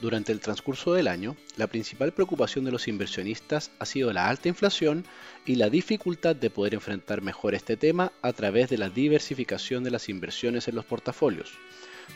[0.00, 4.48] Durante el transcurso del año, la principal preocupación de los inversionistas ha sido la alta
[4.48, 5.04] inflación
[5.44, 9.90] y la dificultad de poder enfrentar mejor este tema a través de la diversificación de
[9.90, 11.52] las inversiones en los portafolios,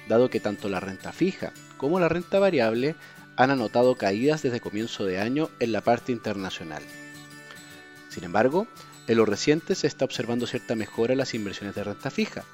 [0.09, 2.95] dado que tanto la renta fija como la renta variable
[3.37, 6.83] han anotado caídas desde comienzo de año en la parte internacional.
[8.09, 8.67] Sin embargo,
[9.09, 12.45] en lo reciente se está observando cierta mejora en las inversiones de renta fija,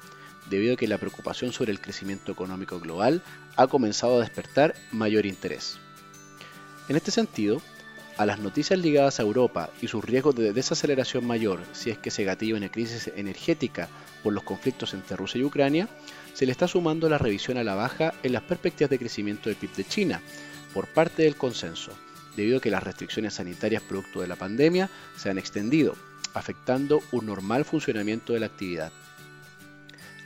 [0.49, 3.21] debido a que la preocupación sobre el crecimiento económico global
[3.55, 5.77] ha comenzado a despertar mayor interés.
[6.89, 7.61] En este sentido,
[8.17, 12.11] a las noticias ligadas a Europa y sus riesgos de desaceleración mayor si es que
[12.11, 13.87] se gatilla una crisis energética
[14.23, 15.87] por los conflictos entre Rusia y Ucrania,
[16.33, 19.57] se le está sumando la revisión a la baja en las perspectivas de crecimiento del
[19.57, 20.21] PIB de China
[20.73, 21.91] por parte del consenso,
[22.35, 25.95] debido a que las restricciones sanitarias producto de la pandemia se han extendido,
[26.33, 28.91] afectando un normal funcionamiento de la actividad.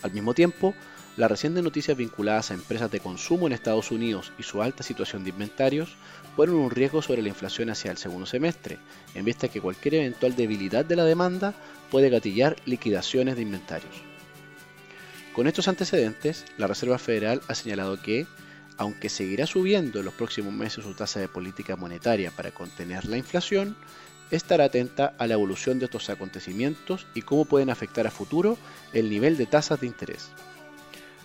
[0.06, 0.76] Al mismo tiempo,
[1.18, 5.24] las recientes noticias vinculadas a empresas de consumo en Estados Unidos y su alta situación
[5.24, 5.98] de inventarios
[6.36, 8.78] ponen un riesgo sobre la inflación hacia el segundo semestre,
[9.16, 11.56] en vista que cualquier eventual debilidad de la demanda
[11.90, 13.96] puede gatillar liquidaciones de inventarios.
[15.34, 18.28] Con estos antecedentes, la Reserva Federal ha señalado que,
[18.78, 23.18] aunque seguirá subiendo en los próximos meses su tasa de política monetaria para contener la
[23.18, 23.76] inflación,
[24.32, 28.58] estar atenta a la evolución de estos acontecimientos y cómo pueden afectar a futuro
[28.94, 30.30] el nivel de tasas de interés.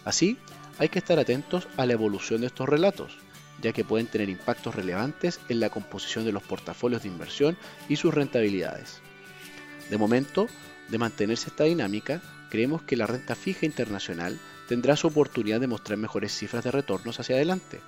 [0.05, 0.39] Así,
[0.79, 3.19] hay que estar atentos a la evolución de estos relatos,
[3.61, 7.57] ya que pueden tener impactos relevantes en la composición de los portafolios de inversión
[7.89, 9.01] y sus rentabilidades.
[9.91, 10.47] De momento,
[10.89, 15.99] de mantenerse esta dinámica, creemos que la renta fija internacional tendrá su oportunidad de mostrar
[15.99, 17.81] mejores cifras de retornos hacia adelante.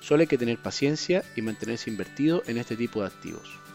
[0.00, 3.67] Solo hay que tener paciencia y mantenerse invertido en este tipo de activos.